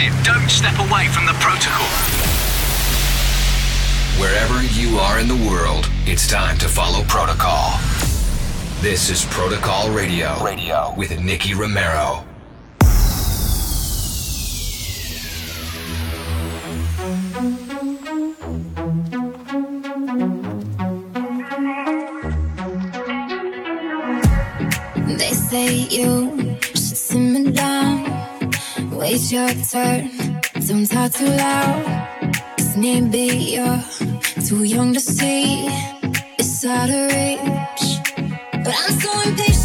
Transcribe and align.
it. 0.00 0.24
Don't 0.24 0.48
step 0.48 0.78
away 0.78 1.06
from 1.08 1.26
the 1.26 1.34
protocol. 1.34 1.86
Wherever 4.18 4.62
you 4.74 4.98
are 4.98 5.18
in 5.20 5.28
the 5.28 5.48
world, 5.48 5.88
it's 6.04 6.28
time 6.28 6.58
to 6.58 6.68
follow 6.68 7.02
protocol. 7.04 7.78
This 8.80 9.10
is 9.10 9.24
Protocol 9.26 9.90
Radio. 9.90 10.42
Radio 10.42 10.92
with 10.96 11.18
Nicky 11.20 11.54
Romero. 11.54 12.24
They 25.18 25.32
say 25.32 25.74
you 25.74 25.90
should 25.90 25.98
simmer 26.00 26.29
down, 26.29 26.29
wait 29.20 29.32
your 29.32 29.48
turn, 29.70 30.10
don't 30.66 30.86
talk 30.86 31.12
too 31.12 31.26
loud. 31.26 32.10
Cause 32.56 32.76
maybe 32.76 33.54
you're 33.54 33.82
too 34.46 34.64
young 34.64 34.92
to 34.94 35.00
see 35.00 35.66
it's 36.38 36.64
out 36.64 36.88
of 36.88 37.06
reach. 37.12 38.00
But 38.64 38.74
I'm 38.78 39.00
so 39.00 39.10
impatient, 39.28 39.59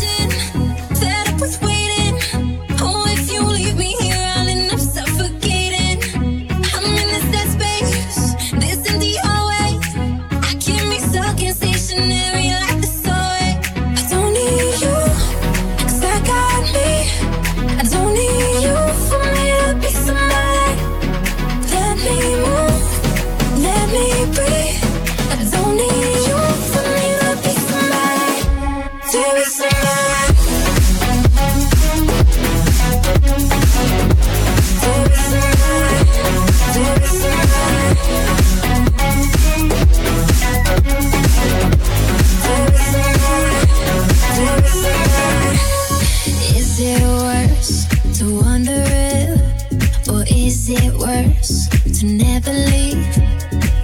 is 50.68 50.84
it 50.84 50.94
worse 50.98 51.70
to 52.00 52.06
never 52.08 52.52
leave? 52.52 53.06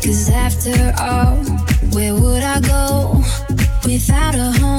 Cause 0.03 0.29
after 0.29 0.93
all, 0.99 1.37
where 1.93 2.15
would 2.15 2.41
I 2.41 2.59
go 2.61 3.21
without 3.85 4.35
a 4.35 4.51
home 4.59 4.70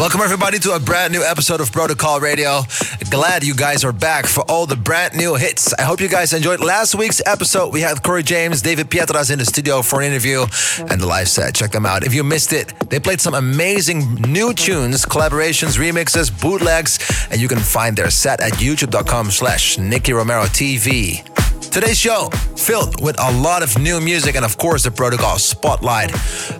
Welcome, 0.00 0.22
everybody, 0.22 0.58
to 0.60 0.72
a 0.72 0.80
brand 0.80 1.12
new 1.12 1.22
episode 1.22 1.60
of 1.60 1.70
Protocol 1.72 2.20
Radio. 2.20 2.62
Glad 3.10 3.44
you 3.44 3.54
guys 3.54 3.84
are 3.84 3.92
back 3.92 4.24
for 4.24 4.40
all 4.50 4.64
the 4.64 4.74
brand 4.74 5.14
new 5.14 5.34
hits. 5.34 5.74
I 5.74 5.82
hope 5.82 6.00
you 6.00 6.08
guys 6.08 6.32
enjoyed 6.32 6.60
last 6.60 6.94
week's 6.94 7.20
episode. 7.26 7.70
We 7.70 7.82
had 7.82 8.02
Corey 8.02 8.22
James, 8.22 8.62
David 8.62 8.88
Pietras 8.88 9.30
in 9.30 9.38
the 9.38 9.44
studio 9.44 9.82
for 9.82 10.00
an 10.00 10.06
interview 10.06 10.46
and 10.78 11.02
the 11.02 11.06
live 11.06 11.28
set. 11.28 11.54
Check 11.54 11.72
them 11.72 11.84
out. 11.84 12.02
If 12.02 12.14
you 12.14 12.24
missed 12.24 12.54
it, 12.54 12.72
they 12.88 12.98
played 12.98 13.20
some 13.20 13.34
amazing 13.34 14.14
new 14.14 14.54
tunes, 14.54 15.04
collaborations, 15.04 15.76
remixes, 15.76 16.30
bootlegs, 16.30 17.28
and 17.30 17.38
you 17.38 17.46
can 17.46 17.58
find 17.58 17.94
their 17.94 18.08
set 18.08 18.40
at 18.40 18.54
youtube.com 18.54 19.30
slash 19.30 19.76
Nicky 19.76 20.14
Romero 20.14 20.44
TV. 20.44 21.49
Today's 21.60 21.98
show 21.98 22.28
filled 22.56 23.00
with 23.00 23.20
a 23.20 23.32
lot 23.40 23.62
of 23.62 23.78
new 23.78 24.00
music 24.00 24.34
and 24.34 24.44
of 24.44 24.56
course 24.56 24.84
the 24.84 24.90
Protocol 24.90 25.38
Spotlight. 25.38 26.12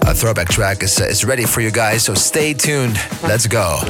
A 0.03 0.15
throwback 0.15 0.49
track 0.49 0.83
is, 0.83 1.01
is 1.01 1.25
ready 1.25 1.45
for 1.45 1.61
you 1.61 1.71
guys, 1.71 2.05
so 2.05 2.15
stay 2.15 2.55
tuned. 2.55 2.97
Let's 3.23 3.47
go. 3.47 3.81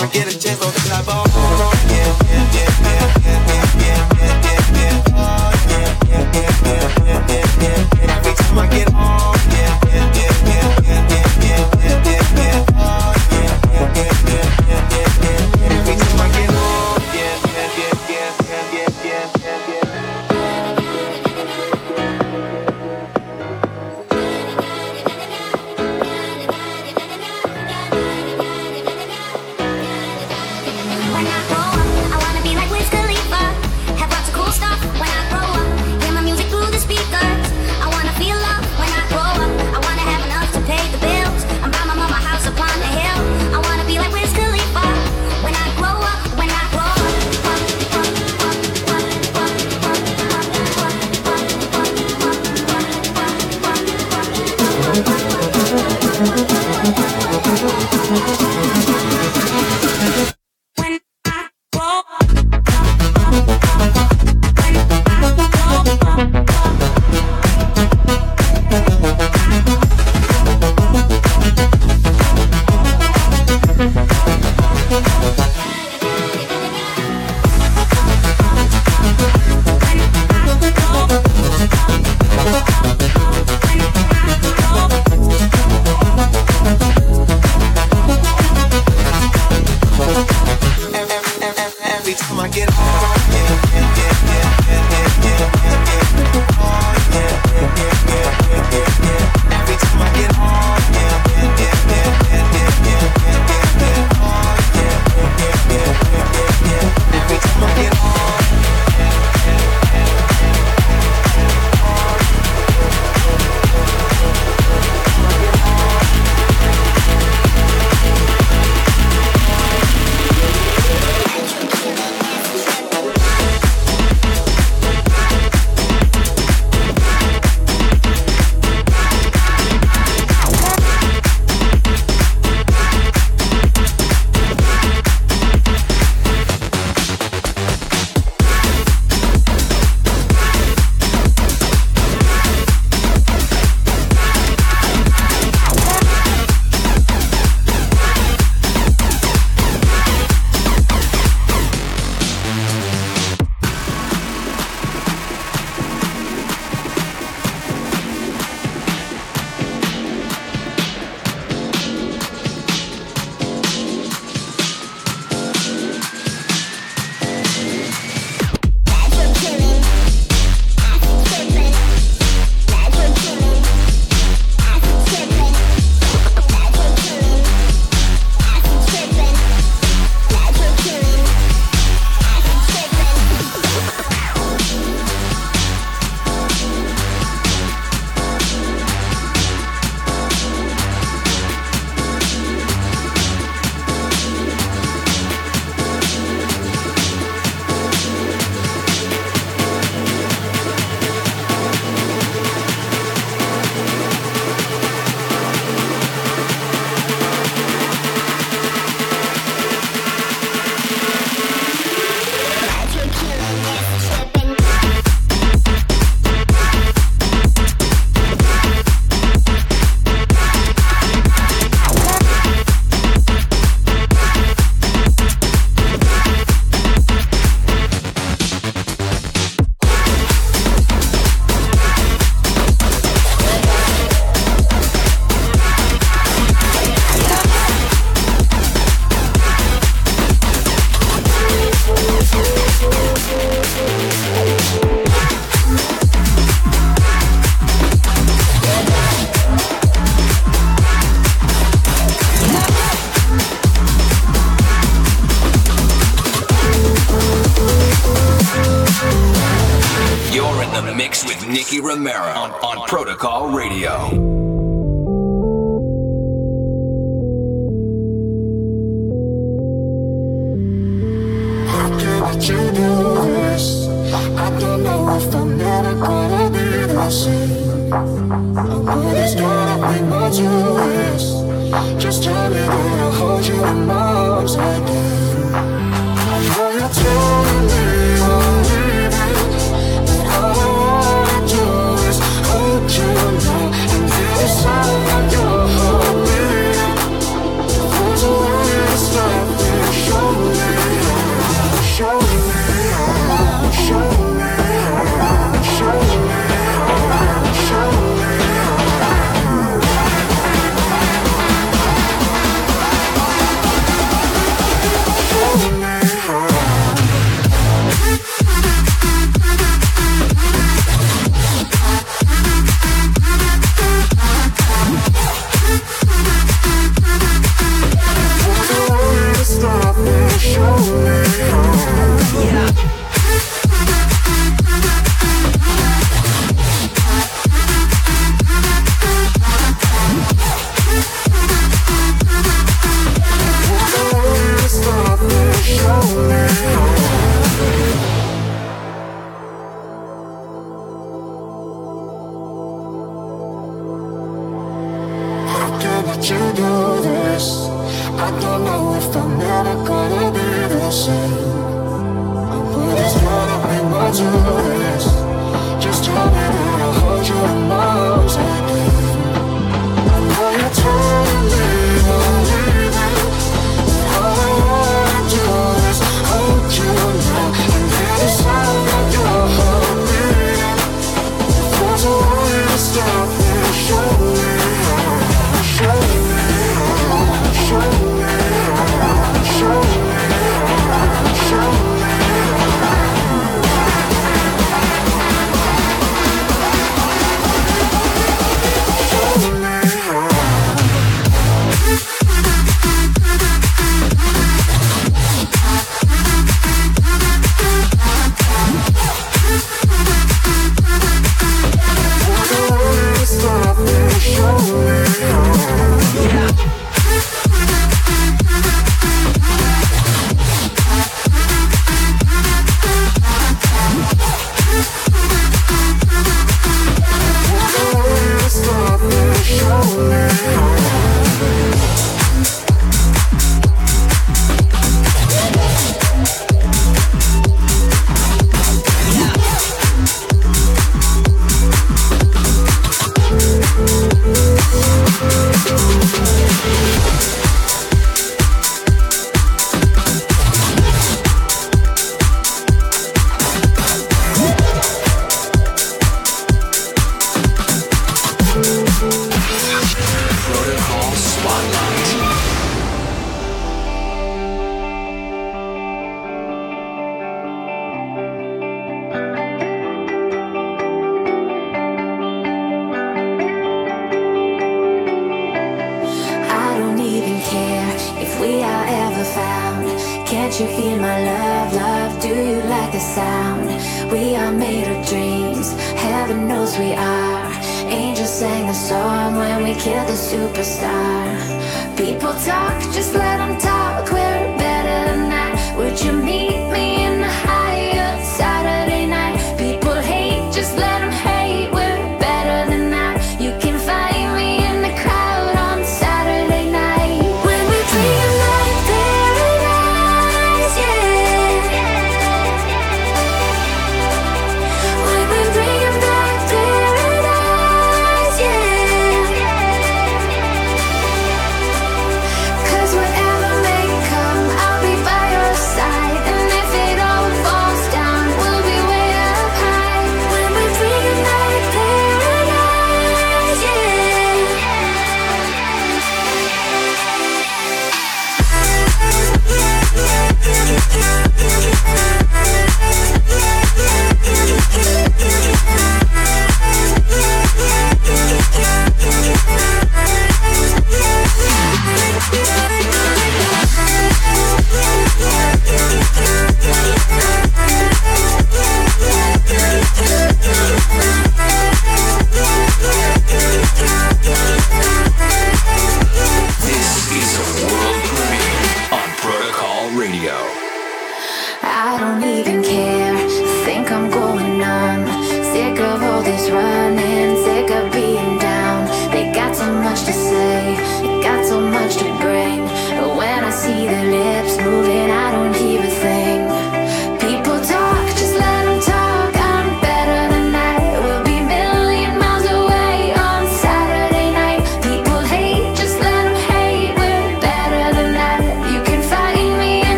I 0.00 0.06
get 0.12 0.32
a 0.32 0.38
chance, 0.38 0.60
don't 0.60 0.70
think 0.70 0.94
I 0.94 1.02
ball. 1.02 1.27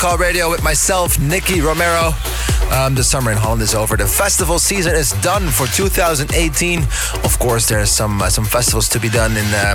Protocol 0.00 0.18
Radio 0.18 0.48
with 0.48 0.62
myself, 0.62 1.18
Nicky 1.20 1.60
Romero. 1.60 2.29
Um, 2.70 2.94
the 2.94 3.02
summer 3.02 3.32
in 3.32 3.36
Holland 3.36 3.62
is 3.62 3.74
over. 3.74 3.96
The 3.96 4.06
festival 4.06 4.58
season 4.58 4.94
is 4.94 5.12
done 5.22 5.48
for 5.48 5.66
2018. 5.66 6.82
Of 7.24 7.38
course, 7.40 7.68
there's 7.68 7.90
some 7.90 8.22
uh, 8.22 8.30
some 8.30 8.44
festivals 8.44 8.88
to 8.90 9.00
be 9.00 9.08
done 9.08 9.32
in 9.36 9.44
uh, 9.52 9.74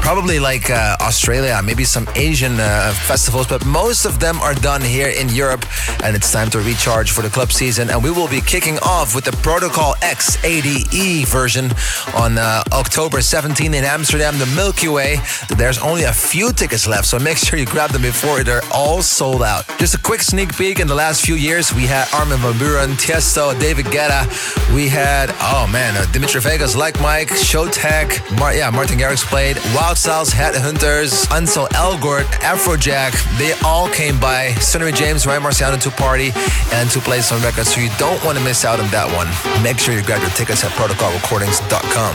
probably 0.00 0.40
like 0.40 0.70
uh, 0.70 0.96
Australia, 1.00 1.60
maybe 1.62 1.84
some 1.84 2.08
Asian 2.14 2.58
uh, 2.58 2.92
festivals, 3.06 3.46
but 3.46 3.64
most 3.66 4.06
of 4.06 4.20
them 4.20 4.40
are 4.40 4.54
done 4.54 4.80
here 4.80 5.08
in 5.08 5.28
Europe. 5.28 5.66
And 6.02 6.16
it's 6.16 6.32
time 6.32 6.48
to 6.50 6.60
recharge 6.60 7.10
for 7.10 7.20
the 7.20 7.28
club 7.28 7.52
season. 7.52 7.90
And 7.90 8.02
we 8.02 8.10
will 8.10 8.28
be 8.28 8.40
kicking 8.40 8.78
off 8.78 9.14
with 9.14 9.24
the 9.24 9.32
Protocol 9.32 9.94
X 10.00 10.42
ADE 10.42 11.28
version 11.28 11.70
on 12.14 12.38
uh, 12.38 12.62
October 12.72 13.20
17 13.20 13.74
in 13.74 13.84
Amsterdam, 13.84 14.38
the 14.38 14.46
Milky 14.56 14.88
Way. 14.88 15.18
There's 15.58 15.78
only 15.78 16.04
a 16.04 16.12
few 16.12 16.52
tickets 16.52 16.86
left, 16.86 17.06
so 17.06 17.18
make 17.18 17.36
sure 17.36 17.58
you 17.58 17.66
grab 17.66 17.90
them 17.90 18.02
before 18.02 18.42
they're 18.44 18.64
all 18.72 19.02
sold 19.02 19.42
out. 19.42 19.68
Just 19.78 19.94
a 19.94 19.98
quick 19.98 20.22
sneak 20.22 20.56
peek 20.56 20.80
in 20.80 20.86
the 20.86 20.94
last 20.94 21.24
few 21.24 21.34
years, 21.34 21.74
we 21.74 21.82
had 21.82 22.08
Armin 22.14 22.29
van 22.38 22.56
Buuren, 22.58 22.96
Tiesto, 22.96 23.58
David 23.58 23.86
Guetta. 23.86 24.26
We 24.74 24.88
had, 24.88 25.30
oh 25.40 25.66
man, 25.70 25.96
uh, 25.96 26.06
Dimitri 26.12 26.40
Vegas, 26.40 26.76
Like 26.76 27.00
Mike, 27.00 27.28
Showtek, 27.30 28.38
Mar- 28.38 28.54
yeah, 28.54 28.70
Martin 28.70 28.98
Garrix 28.98 29.24
played, 29.24 29.56
Wild 29.74 29.96
Styles, 29.98 30.30
Headhunterz, 30.30 31.26
Ansel 31.34 31.66
Elgort, 31.74 32.24
Afrojack. 32.42 33.12
They 33.38 33.52
all 33.64 33.88
came 33.88 34.18
by. 34.20 34.54
Sonny 34.60 34.92
James, 34.92 35.26
Ryan 35.26 35.42
Marciano 35.42 35.80
to 35.80 35.90
party 35.90 36.32
and 36.72 36.90
to 36.90 37.00
play 37.00 37.20
some 37.20 37.42
records, 37.42 37.74
so 37.74 37.80
you 37.80 37.90
don't 37.98 38.22
want 38.24 38.38
to 38.38 38.44
miss 38.44 38.64
out 38.64 38.78
on 38.80 38.88
that 38.90 39.08
one. 39.16 39.28
Make 39.62 39.78
sure 39.78 39.94
you 39.94 40.02
grab 40.02 40.20
your 40.22 40.30
tickets 40.30 40.62
at 40.64 40.70
protocolrecordings.com. 40.72 42.14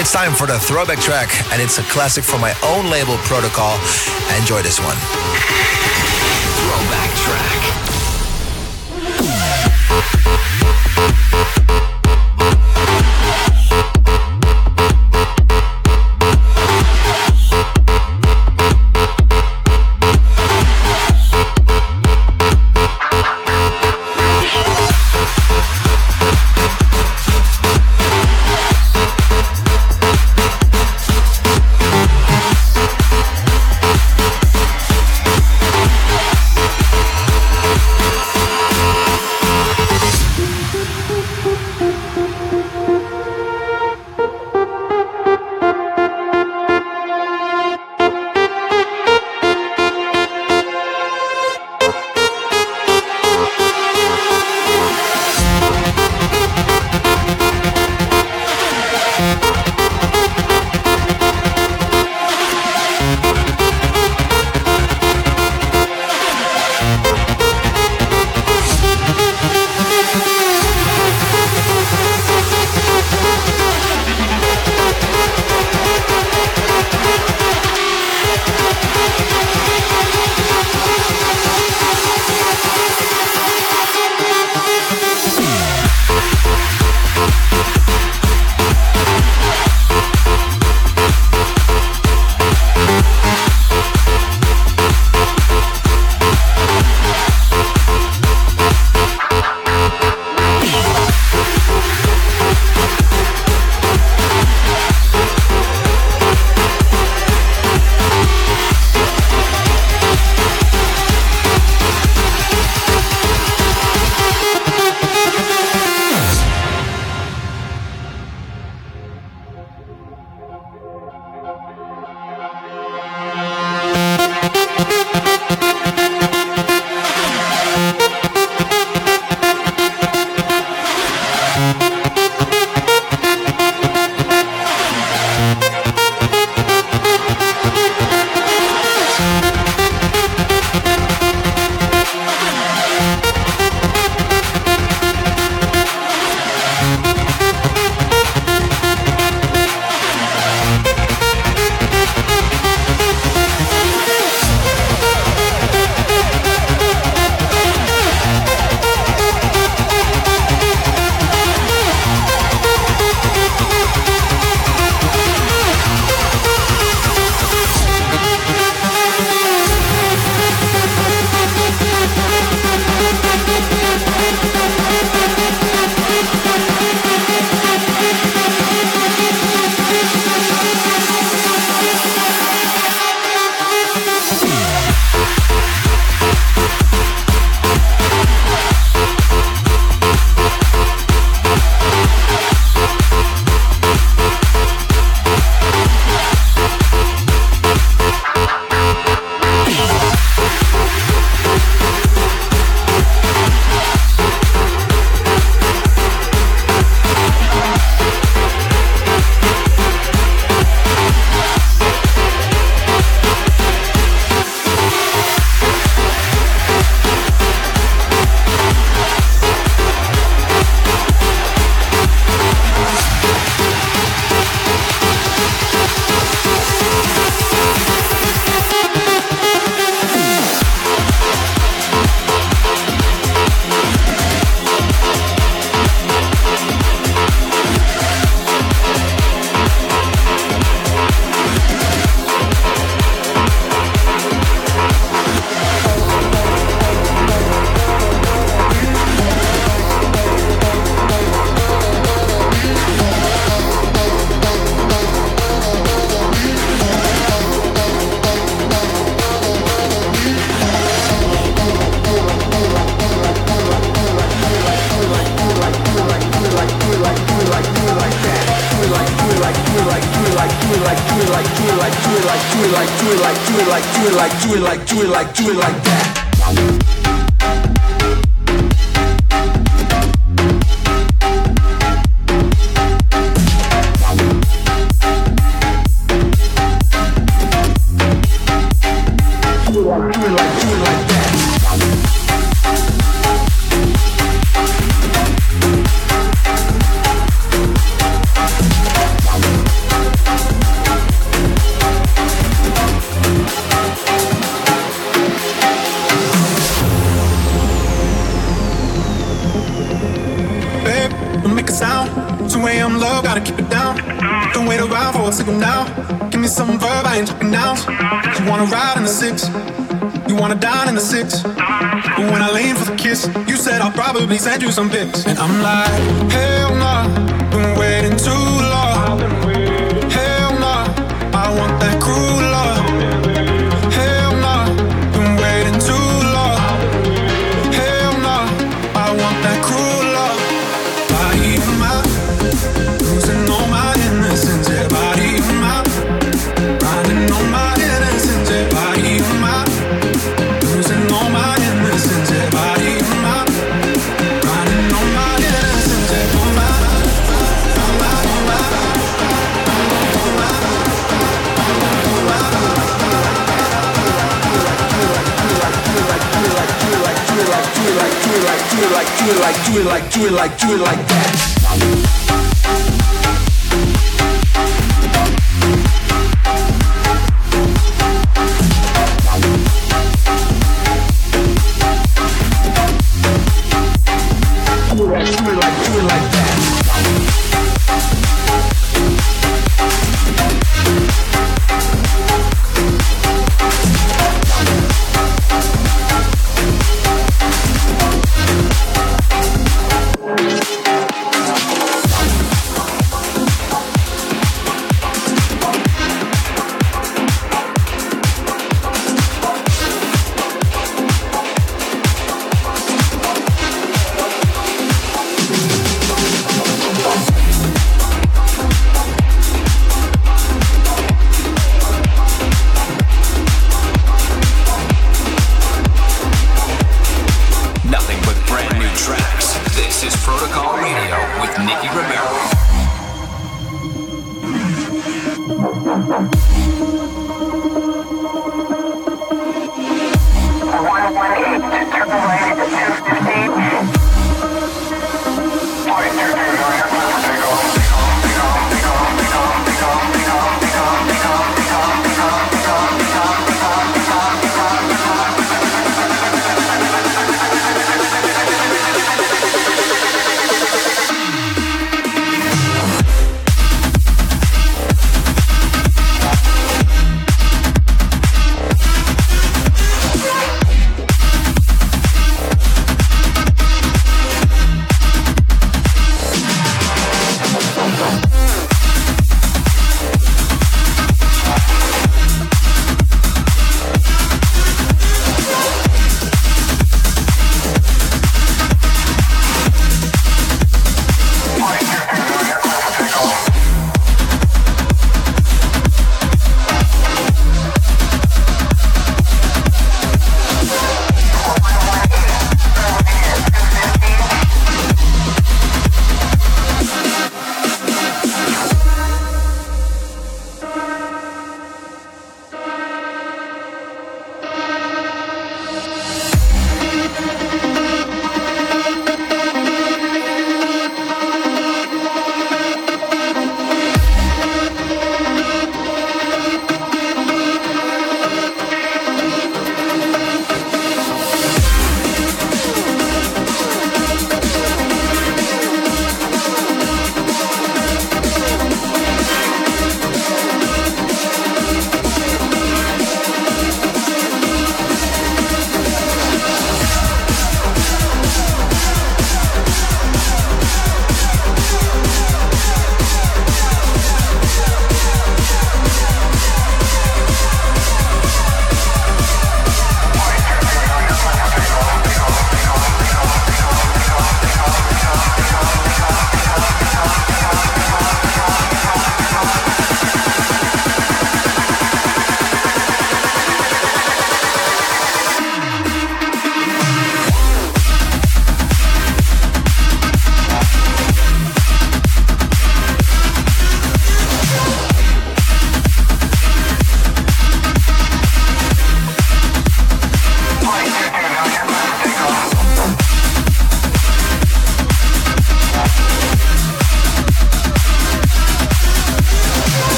It's 0.00 0.12
time 0.12 0.32
for 0.32 0.46
the 0.46 0.58
throwback 0.58 0.98
track, 0.98 1.28
and 1.52 1.60
it's 1.60 1.78
a 1.78 1.82
classic 1.82 2.24
from 2.24 2.40
my 2.40 2.54
own 2.64 2.90
label, 2.90 3.16
Protocol. 3.28 3.76
Enjoy 4.38 4.62
this 4.62 4.80
one. 4.80 4.96
Throwback 6.56 7.10
track. 7.16 7.79
Thank 9.90 10.40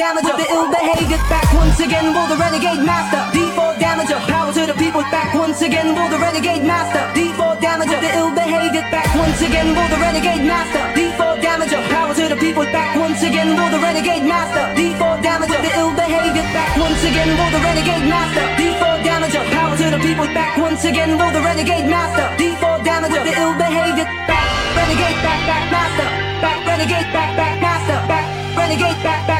damager, 0.00 0.32
the 0.32 0.48
ill 0.48 0.64
behavior, 0.72 1.20
back 1.28 1.44
once 1.52 1.76
again, 1.76 2.16
will 2.16 2.24
the 2.32 2.36
renegade 2.40 2.80
master, 2.88 3.20
D4 3.36 3.76
damager, 3.76 4.16
power 4.32 4.48
to 4.48 4.64
the 4.64 4.72
people, 4.80 5.04
back 5.12 5.28
once 5.36 5.60
again, 5.60 5.92
will 5.92 6.08
the 6.08 6.16
renegade 6.16 6.64
master, 6.64 7.04
D4 7.12 7.60
damager, 7.60 8.00
the 8.00 8.10
ill 8.16 8.32
behavior, 8.32 8.80
back 8.88 9.12
once 9.12 9.40
again, 9.44 9.76
will 9.76 9.88
the 9.92 10.00
renegade 10.00 10.44
master, 10.48 10.80
D4 10.96 11.44
damager, 11.44 11.80
power 11.92 12.14
to 12.16 12.24
the 12.32 12.38
people, 12.40 12.64
back 12.72 12.96
once 12.96 13.20
again, 13.20 13.52
will 13.52 13.68
the 13.68 13.76
renegade 13.76 14.24
master, 14.24 14.64
D4 14.72 15.20
damager, 15.20 15.60
the 15.60 15.72
ill 15.76 15.92
behavior, 15.92 16.48
back 16.56 16.72
once 16.80 17.02
again, 17.04 17.30
will 17.36 17.52
the 17.52 17.60
renegade 17.60 18.06
master, 18.08 18.44
D4 18.56 18.96
damager, 19.04 19.44
power 19.52 19.76
to 19.76 19.86
the 19.92 20.00
people, 20.00 20.28
back 20.32 20.56
once 20.56 20.82
again, 20.88 21.12
will 21.20 21.32
the 21.36 21.44
renegade 21.44 21.88
master, 21.92 22.24
D4 22.40 22.80
damager, 22.88 23.20
the 23.20 23.34
ill 23.36 23.52
behavior, 23.52 24.08
back, 24.24 24.48
renegade, 24.80 25.20
back, 25.20 25.40
back, 25.44 25.64
master, 25.68 26.08
back, 26.40 26.58
renegade, 26.64 27.08
back, 27.12 27.30
back, 27.36 27.54
master, 27.60 27.98
back, 28.08 28.24
renegade, 28.56 28.96
back, 29.04 29.20
back, 29.28 29.28
back, 29.28 29.39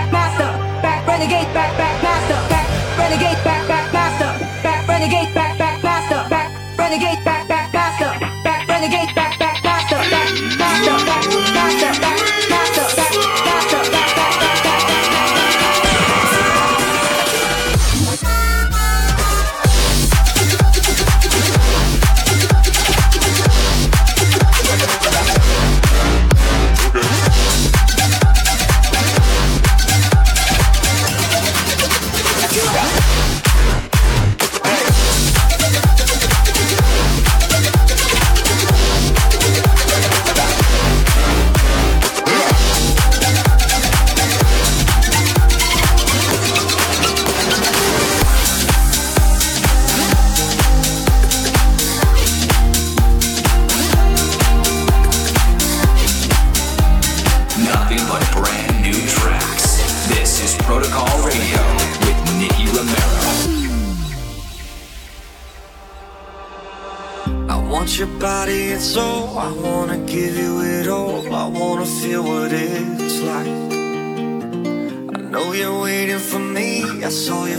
renegade, 1.21 1.53
back, 1.53 1.77
back, 1.77 2.03
master, 2.03 2.49
back, 2.49 2.67
renegade, 2.97 3.45
back, 3.45 3.69
back, 3.69 3.93
master, 3.93 4.33
back, 4.63 4.89
renegade, 4.89 5.35
back, 5.35 5.59
back, 5.59 5.83
master, 5.83 6.27
back, 6.31 6.79
renegade, 6.79 7.23
back, 7.25 7.30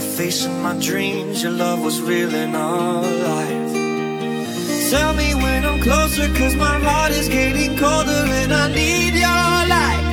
face 0.02 0.44
in 0.44 0.60
my 0.60 0.74
dreams. 0.78 1.42
Your 1.42 1.52
love 1.52 1.82
was 1.82 2.00
real 2.00 2.34
in 2.34 2.54
our 2.54 3.02
life. 3.02 3.72
Tell 4.90 5.14
me 5.14 5.34
when 5.34 5.64
I'm 5.64 5.80
closer, 5.80 6.28
cause 6.34 6.54
my 6.54 6.78
heart 6.80 7.12
is 7.12 7.28
getting 7.28 7.76
colder 7.78 8.24
and 8.40 8.52
I 8.52 8.68
need 8.74 9.14
your 9.14 9.54
light. 9.74 10.06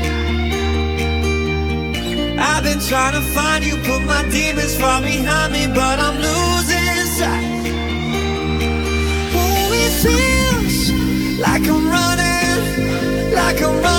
I've 2.40 2.64
been 2.64 2.80
trying 2.80 3.16
to 3.20 3.24
find 3.36 3.66
you, 3.66 3.76
put 3.90 4.02
my 4.06 4.24
demons 4.30 4.76
far 4.80 5.02
behind 5.02 5.54
me, 5.54 5.68
but 5.68 6.00
I'm 6.00 6.16
losing 6.28 7.06
sight. 7.20 7.48
Oh, 9.42 9.82
it 9.86 9.94
feels 10.04 10.78
like 11.46 11.66
I'm 11.74 11.86
running, 11.98 13.34
like 13.34 13.62
I'm 13.62 13.82
running 13.82 13.99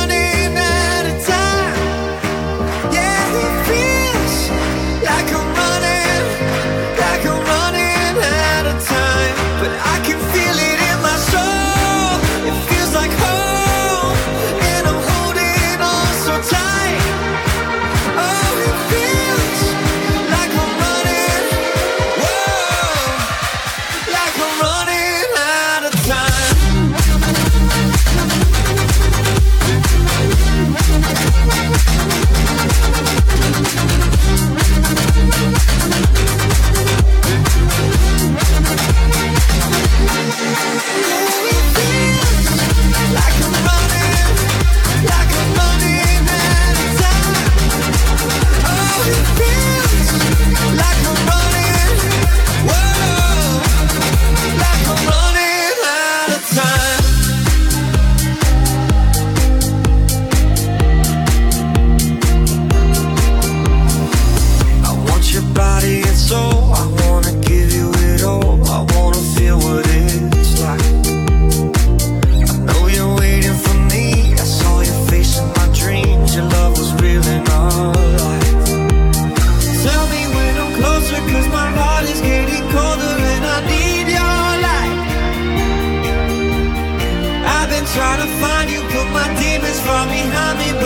behind 90.29 90.59
me 90.59 90.80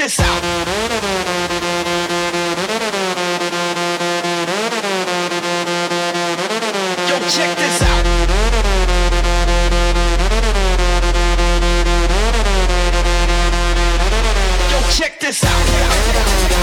this 0.00 0.18
out. 0.18 0.42
Check 7.30 7.56
this 7.56 7.82
out. 7.82 8.06
Yo, 14.70 14.80
check 14.90 15.20
this 15.20 15.44
out. 15.44 16.59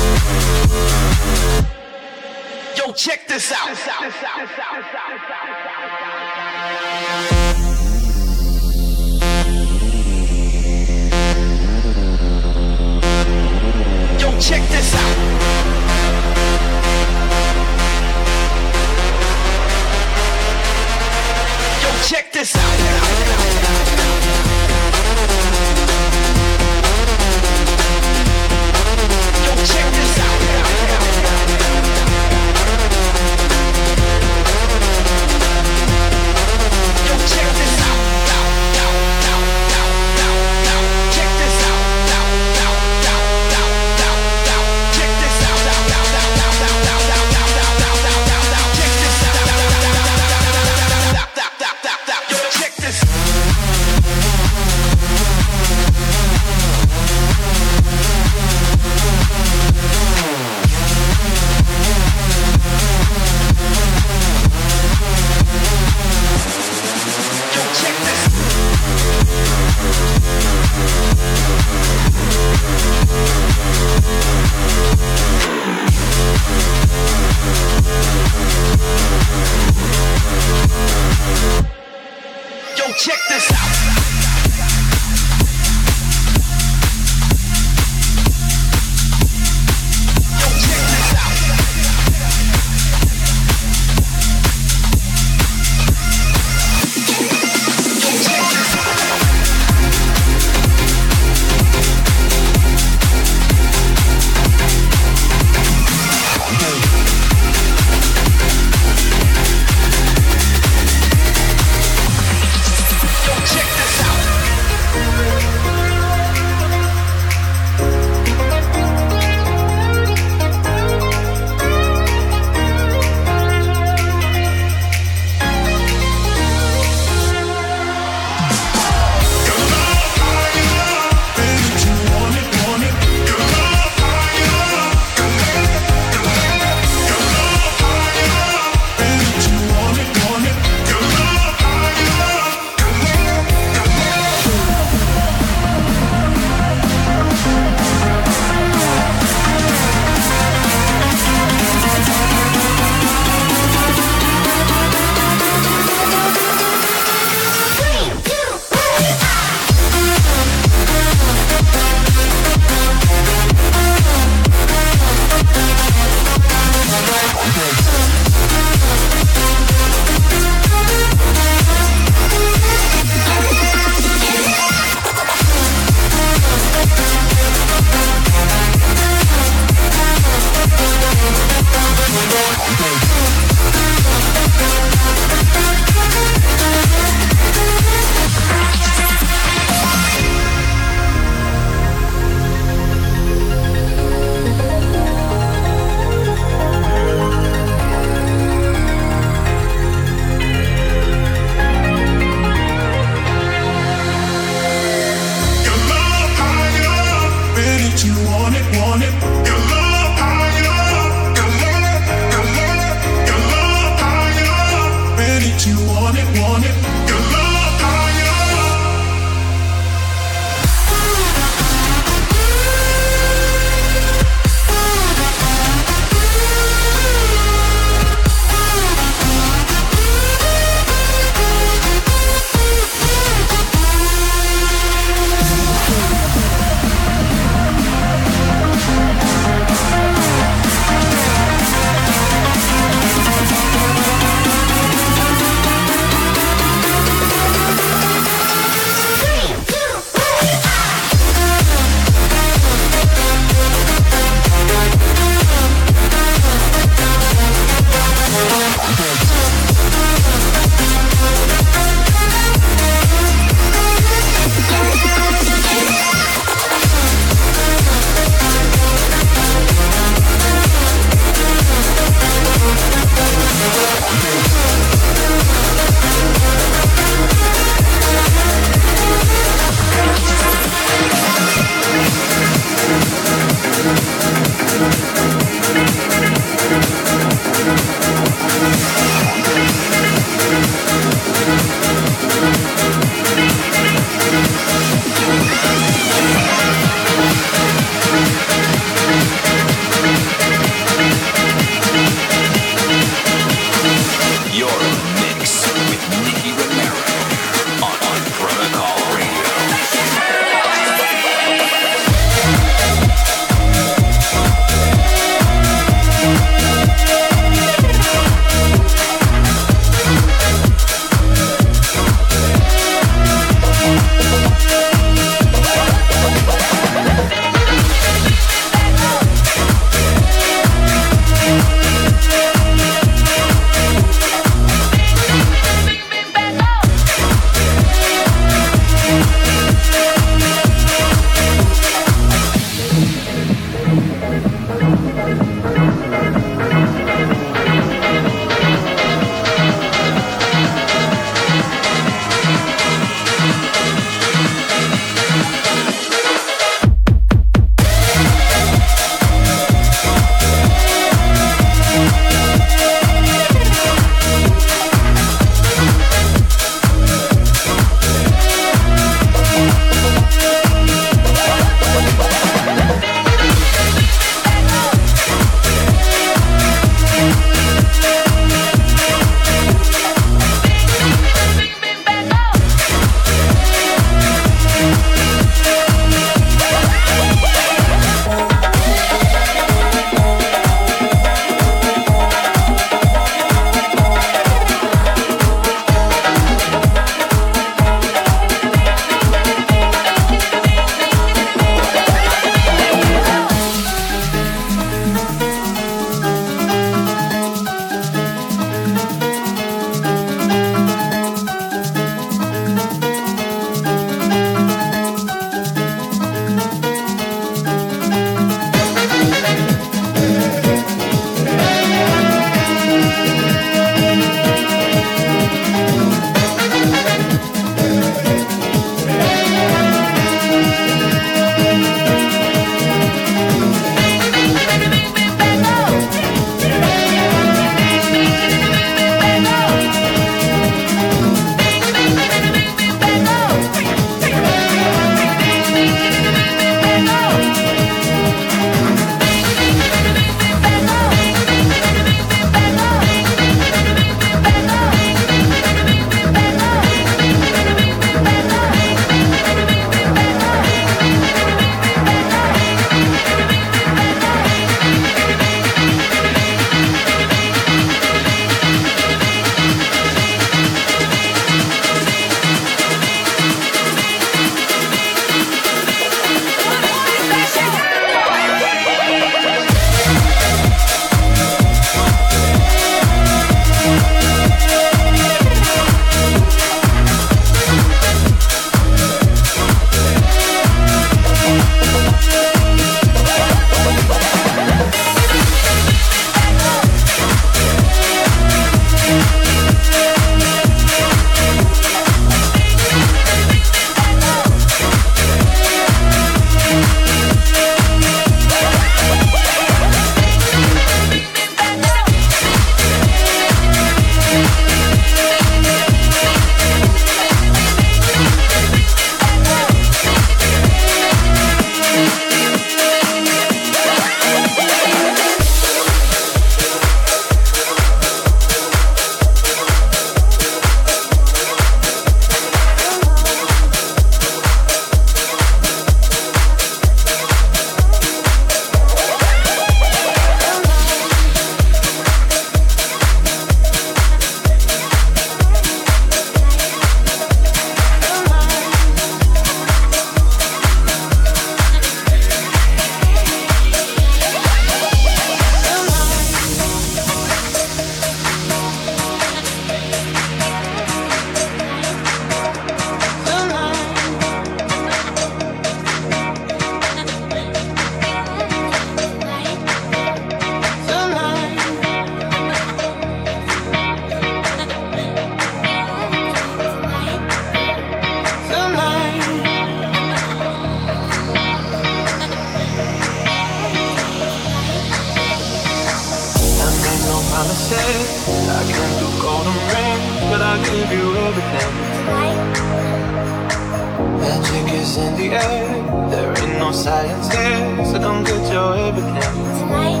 Magic 594.24 594.72
is 594.72 594.96
in 594.96 595.12
the 595.18 595.28
air. 595.36 595.68
There 596.10 596.30
ain't 596.40 596.58
no 596.58 596.72
science 596.72 597.28
here, 597.30 597.84
so 597.84 597.98
don't 597.98 598.24
get 598.24 598.42
your 598.50 598.70
everything. 598.74 599.34
Tonight. 599.58 600.00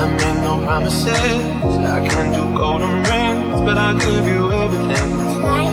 I 0.00 0.04
made 0.20 0.40
no 0.44 0.54
promises. 0.66 1.76
I 1.96 2.06
can't 2.06 2.34
do 2.34 2.44
golden 2.54 2.94
rings, 3.08 3.60
but 3.66 3.78
I'll 3.78 3.98
give 3.98 4.26
you 4.34 4.52
everything. 4.52 5.10
tonight. 5.32 5.72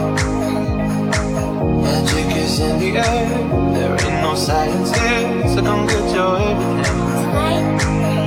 Magic 1.83 2.29
is 2.43 2.59
in 2.61 2.79
the 2.79 2.91
air. 2.97 3.29
There 3.75 3.95
ain't 4.05 4.21
no 4.27 4.33
science 4.35 4.91
here, 4.97 5.47
so 5.49 5.59
don't 5.61 5.85
get 5.85 6.15
your 6.15 6.31
everything. 6.49 6.83
Tonight. 7.23 8.22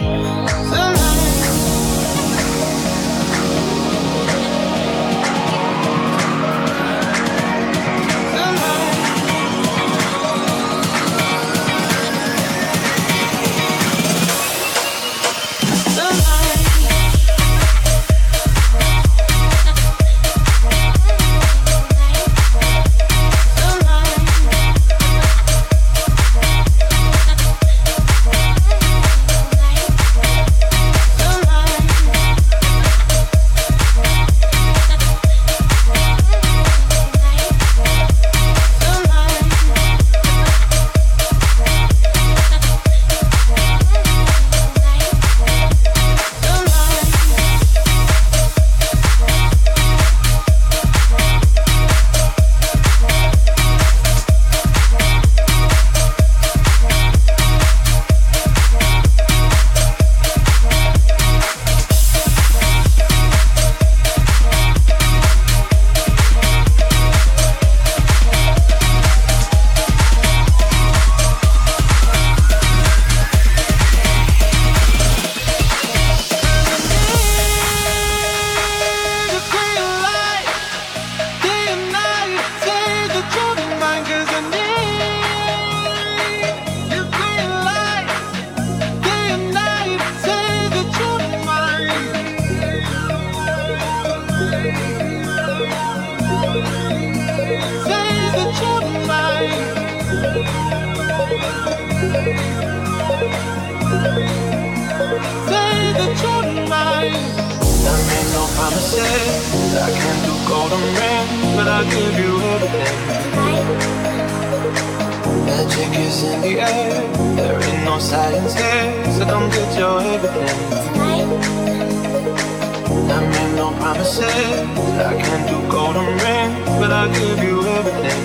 I 123.08 123.20
made 123.32 123.56
no 123.56 123.72
promises. 123.78 124.24
I 124.24 125.14
can't 125.22 125.48
do 125.48 125.58
golden 125.70 126.04
rings, 126.04 126.58
but 126.78 126.90
I'll 126.92 127.10
give 127.12 127.42
you 127.42 127.66
everything. 127.78 128.20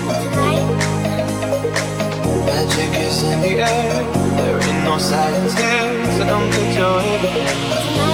Magic 2.44 2.92
is 3.00 3.22
in 3.22 3.40
the 3.40 3.62
air. 3.62 4.04
There 4.36 4.60
ain't 4.62 4.84
no 4.84 4.98
science 4.98 5.54
here, 5.54 6.04
so 6.18 6.24
don't 6.26 6.50
get 6.50 6.76
your 6.76 7.00
everything. 7.00 8.11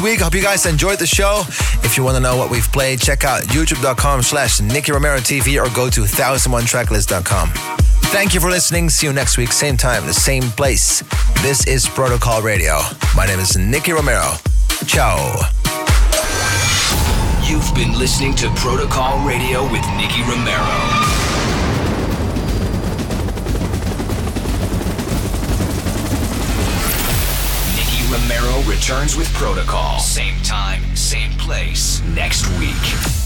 Week. 0.00 0.20
Hope 0.20 0.34
you 0.34 0.42
guys 0.42 0.66
enjoyed 0.66 0.98
the 0.98 1.06
show. 1.06 1.42
If 1.84 1.96
you 1.96 2.02
want 2.02 2.16
to 2.16 2.20
know 2.20 2.36
what 2.36 2.50
we've 2.50 2.70
played, 2.72 3.00
check 3.00 3.24
out 3.24 3.42
youtube.com 3.44 4.22
slash 4.22 4.60
Nicky 4.60 4.92
Romero 4.92 5.18
TV 5.18 5.60
or 5.62 5.72
go 5.74 5.88
to 5.90 6.02
1001tracklist.com. 6.02 7.50
Thank 8.10 8.34
you 8.34 8.40
for 8.40 8.50
listening. 8.50 8.88
See 8.90 9.06
you 9.06 9.12
next 9.12 9.36
week, 9.36 9.52
same 9.52 9.76
time, 9.76 10.06
the 10.06 10.14
same 10.14 10.44
place. 10.44 11.02
This 11.42 11.66
is 11.66 11.86
Protocol 11.86 12.42
Radio. 12.42 12.80
My 13.14 13.26
name 13.26 13.38
is 13.38 13.56
Nicky 13.56 13.92
Romero. 13.92 14.32
Ciao. 14.86 15.16
You've 17.44 17.74
been 17.74 17.98
listening 17.98 18.34
to 18.36 18.50
Protocol 18.56 19.26
Radio 19.26 19.62
with 19.70 19.84
Nicky 19.96 20.22
Romero. 20.22 21.07
Returns 28.78 29.16
with 29.16 29.26
Protocol. 29.34 29.98
Same 29.98 30.40
time, 30.44 30.80
same 30.94 31.32
place, 31.32 32.00
next 32.14 32.46
week. 32.60 33.17